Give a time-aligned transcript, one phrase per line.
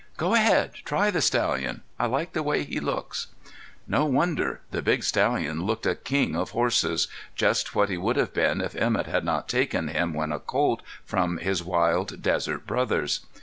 [0.17, 1.83] "Go ahead, try the stallion.
[1.99, 3.27] I like the way he looks."
[3.87, 4.61] No wonder!
[4.71, 8.73] The big stallion looked a king of horses just what he would have been if
[8.75, 13.19] Emett had not taken him, when a colt, from his wild desert brothers.